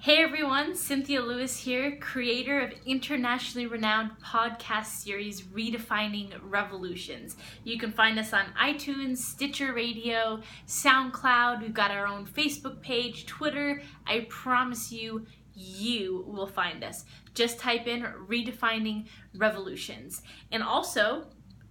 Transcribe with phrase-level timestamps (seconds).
[0.00, 7.36] Hey everyone, Cynthia Lewis here, creator of internationally renowned podcast series Redefining Revolutions.
[7.64, 11.62] You can find us on iTunes, Stitcher Radio, SoundCloud.
[11.62, 13.82] We've got our own Facebook page, Twitter.
[14.06, 17.04] I promise you, you will find us.
[17.34, 20.22] Just type in Redefining Revolutions.
[20.52, 21.26] And also,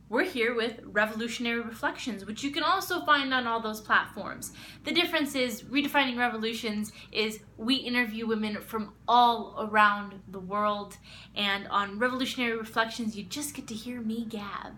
[0.10, 4.54] we're here with Revolutionary Reflections, which you can also find on all those platforms.
[4.86, 10.98] The difference is Redefining Revolutions is we interview women from all around the world,
[11.36, 14.78] and on Revolutionary Reflections, you just get to hear me gab.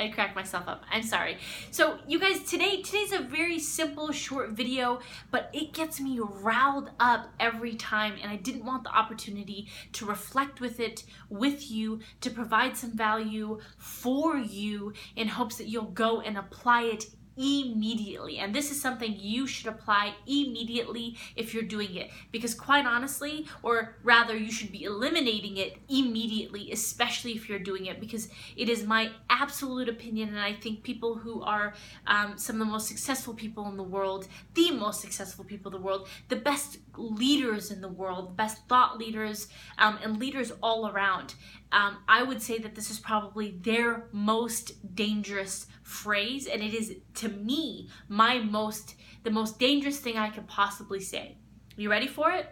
[0.00, 0.82] I cracked myself up.
[0.90, 1.36] I'm sorry.
[1.70, 5.00] So you guys, today today's a very simple short video,
[5.30, 10.06] but it gets me riled up every time and I didn't want the opportunity to
[10.06, 15.84] reflect with it with you to provide some value for you in hopes that you'll
[15.84, 18.38] go and apply it immediately.
[18.38, 22.10] And this is something you should apply immediately if you're doing it.
[22.32, 27.86] Because quite honestly, or rather you should be eliminating it immediately, especially if you're doing
[27.86, 31.74] it, because it is my absolute opinion, and I think people who are
[32.06, 35.80] um, some of the most successful people in the world, the most successful people in
[35.80, 40.88] the world, the best leaders in the world, best thought leaders, um, and leaders all
[40.88, 41.34] around,
[41.72, 46.96] um, I would say that this is probably their most dangerous phrase, and it is
[47.14, 51.36] to me my most the most dangerous thing I could possibly say.
[51.76, 52.46] You ready for it?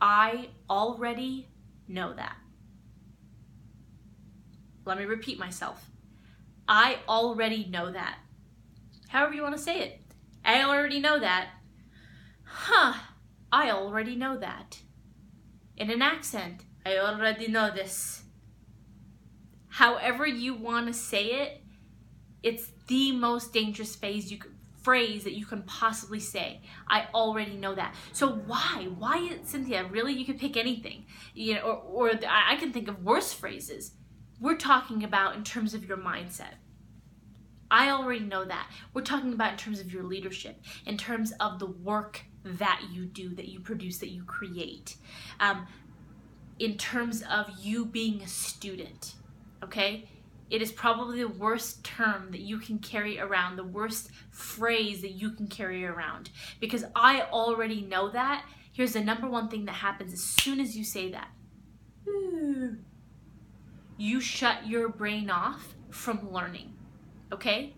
[0.00, 1.48] I already
[1.88, 2.36] know that.
[4.84, 5.90] Let me repeat myself.
[6.68, 8.18] I already know that.
[9.08, 10.00] However you want to say it.
[10.44, 11.48] I already know that.
[12.44, 12.94] Huh,
[13.52, 14.80] I already know that.
[15.76, 18.22] In an accent, I already know this.
[19.68, 21.62] However you want to say it,
[22.42, 24.52] it's the most dangerous phase you could,
[24.82, 26.60] phrase that you can possibly say.
[26.88, 27.94] I already know that.
[28.12, 28.88] So why?
[28.98, 29.84] Why, Cynthia?
[29.84, 31.06] Really, you could pick anything.
[31.34, 33.92] You know, or, or I can think of worse phrases.
[34.40, 36.54] We're talking about in terms of your mindset.
[37.70, 38.68] I already know that.
[38.92, 43.04] We're talking about in terms of your leadership, in terms of the work that you
[43.04, 44.96] do, that you produce, that you create.
[45.38, 45.68] Um,
[46.58, 49.14] in terms of you being a student,
[49.62, 50.08] okay?
[50.50, 55.12] It is probably the worst term that you can carry around, the worst phrase that
[55.12, 56.30] you can carry around.
[56.58, 58.44] Because I already know that.
[58.72, 61.28] Here's the number one thing that happens as soon as you say that.
[63.96, 66.74] You shut your brain off from learning,
[67.32, 67.74] okay?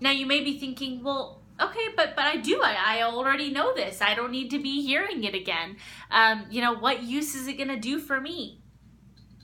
[0.00, 2.60] Now you may be thinking, well, okay, but but I do.
[2.62, 4.00] I, I already know this.
[4.00, 5.76] I don't need to be hearing it again.
[6.10, 8.60] Um, you know, what use is it going to do for me?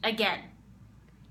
[0.03, 0.41] Again,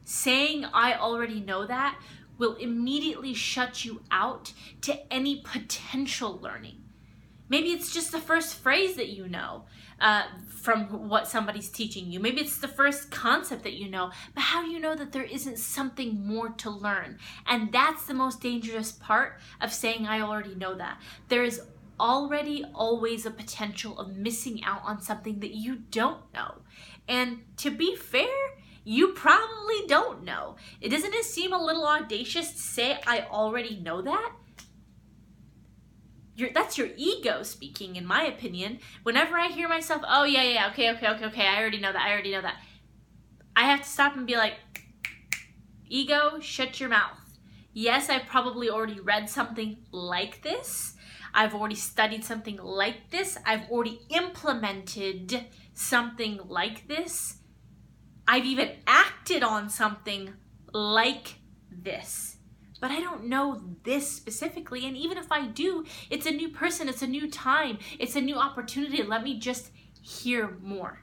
[0.09, 1.99] saying I already know that
[2.39, 6.81] will immediately shut you out to any potential learning.
[7.47, 9.65] Maybe it's just the first phrase that you know
[10.01, 12.19] uh, from what somebody's teaching you.
[12.19, 15.23] Maybe it's the first concept that you know, but how do you know that there
[15.23, 17.19] isn't something more to learn?
[17.45, 20.99] And that's the most dangerous part of saying, I already know that.
[21.27, 21.61] There is
[21.99, 26.55] already always a potential of missing out on something that you don't know.
[27.07, 28.27] And to be fair,
[28.83, 30.55] you probably don't know.
[30.81, 34.33] It doesn't it seem a little audacious to say I already know that?
[36.53, 38.79] That's your ego speaking, in my opinion.
[39.03, 42.01] Whenever I hear myself, oh yeah, yeah, okay, okay, okay, okay, I already know that,
[42.01, 42.55] I already know that.
[43.55, 44.53] I have to stop and be like,
[45.89, 47.17] ego, shut your mouth.
[47.73, 50.95] Yes, I've probably already read something like this.
[51.33, 53.37] I've already studied something like this.
[53.45, 57.38] I've already implemented something like this.
[58.29, 60.33] I've even acted on something
[60.71, 61.39] like
[61.71, 62.37] this
[62.79, 64.85] but I don't know this specifically.
[64.85, 68.21] And even if I do, it's a new person, it's a new time, it's a
[68.21, 69.03] new opportunity.
[69.03, 71.01] Let me just hear more.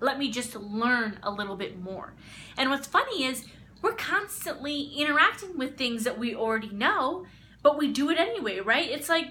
[0.00, 2.14] Let me just learn a little bit more.
[2.56, 3.46] And what's funny is
[3.80, 7.24] we're constantly interacting with things that we already know,
[7.62, 8.88] but we do it anyway, right?
[8.90, 9.26] It's like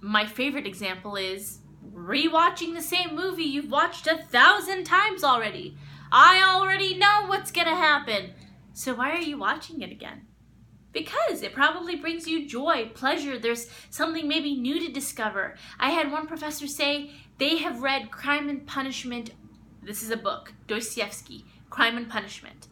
[0.00, 1.58] my favorite example is
[1.92, 5.76] rewatching the same movie you've watched a thousand times already.
[6.16, 8.34] I already know what's gonna happen.
[8.72, 10.28] So why are you watching it again?
[10.92, 13.36] Because it probably brings you joy, pleasure.
[13.36, 15.56] There's something maybe new to discover.
[15.76, 19.32] I had one professor say they have read Crime and Punishment.
[19.82, 22.68] This is a book, Dostoevsky, Crime and Punishment.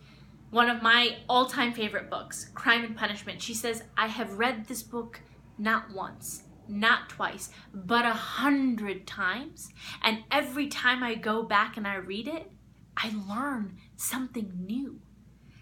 [0.51, 3.43] One of my all time favorite books, Crime and Punishment.
[3.43, 5.21] She says, I have read this book
[5.59, 9.71] not once, not twice, but a hundred times.
[10.01, 12.49] And every time I go back and I read it,
[12.97, 15.01] I learn something new,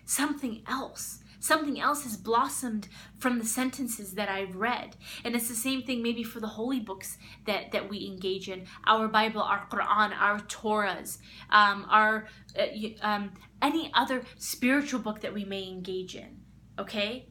[0.05, 2.87] something else Something else has blossomed
[3.19, 4.97] from the sentences that I've read.
[5.25, 7.17] And it's the same thing maybe for the holy books
[7.47, 11.17] that, that we engage in our Bible, our Quran, our Torahs,
[11.49, 12.29] um, our
[12.59, 12.67] uh,
[13.01, 13.33] um,
[13.63, 16.43] any other spiritual book that we may engage in.
[16.79, 17.31] Okay?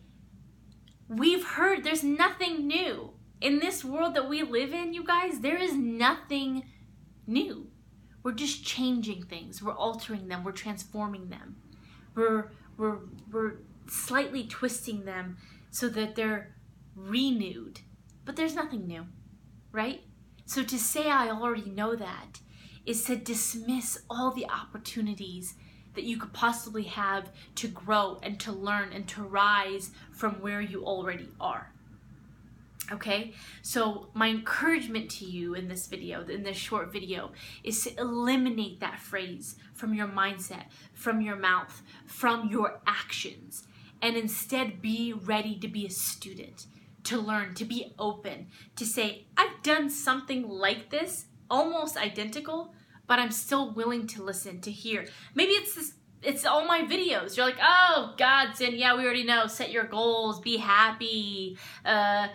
[1.08, 3.14] We've heard there's nothing new.
[3.42, 6.64] In this world that we live in, you guys, there is nothing
[7.28, 7.68] new.
[8.30, 9.60] We're just changing things.
[9.60, 10.44] We're altering them.
[10.44, 11.56] We're transforming them.
[12.14, 13.00] We're we're
[13.32, 13.54] we're
[13.88, 15.38] slightly twisting them
[15.72, 16.56] so that they're
[16.96, 17.80] renewed.
[18.26, 19.08] But there's nothing new,
[19.72, 20.02] right?
[20.46, 22.42] So to say I already know that
[22.86, 25.56] is to dismiss all the opportunities
[25.96, 30.62] that you could possibly have to grow and to learn and to rise from where
[30.62, 31.74] you already are.
[32.92, 37.32] Okay, so my encouragement to you in this video, in this short video,
[37.64, 43.68] is to eliminate that phrase from your mindset, from your mouth, from your actions,
[44.02, 46.66] and instead be ready to be a student,
[47.04, 52.74] to learn, to be open, to say, I've done something like this, almost identical,
[53.06, 55.06] but I'm still willing to listen, to hear.
[55.36, 57.38] Maybe it's this it's all my videos.
[57.38, 59.48] You're like, oh, God, Godson, yeah, we already know.
[59.48, 62.28] Set your goals, be happy, uh,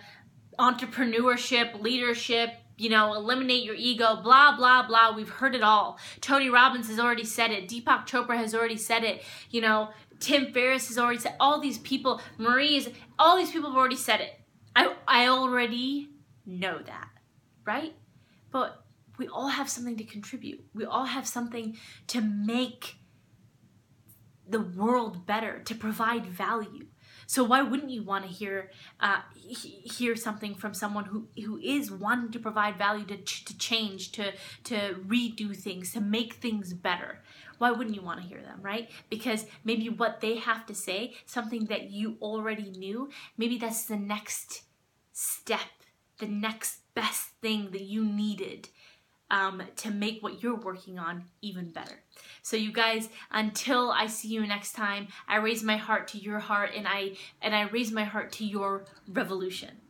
[0.59, 5.15] entrepreneurship, leadership, you know, eliminate your ego, blah, blah, blah.
[5.15, 5.97] We've heard it all.
[6.21, 7.69] Tony Robbins has already said it.
[7.69, 9.23] Deepak Chopra has already said it.
[9.49, 13.77] You know, Tim Ferriss has already said all these people, Marie's, all these people have
[13.77, 14.39] already said it.
[14.75, 16.09] I, I already
[16.45, 17.09] know that,
[17.65, 17.93] right?
[18.51, 18.83] But
[19.17, 20.65] we all have something to contribute.
[20.73, 22.95] We all have something to make
[24.47, 26.87] the world better, to provide value.
[27.27, 31.91] So why wouldn't you want to hear uh, hear something from someone who who is
[31.91, 34.33] wanting to provide value to to change, to
[34.65, 37.21] to redo things, to make things better?
[37.57, 38.89] Why wouldn't you want to hear them, right?
[39.09, 43.95] Because maybe what they have to say, something that you already knew, maybe that's the
[43.95, 44.63] next
[45.13, 45.59] step,
[46.19, 48.69] the next best thing that you needed
[49.31, 52.03] um, to make what you're working on even better.
[52.41, 56.39] So you guys, until I see you next time, I raise my heart to your
[56.39, 59.81] heart and I and I raise my heart to your revolution.